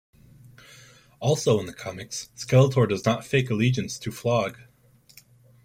Also 1.19 1.59
in 1.59 1.67
the 1.67 1.73
comics, 1.75 2.29
Skeletor 2.35 2.89
does 2.89 3.05
not 3.05 3.23
fake 3.23 3.51
allegiance 3.51 3.99
to 3.99 4.11
Flogg. 4.11 4.57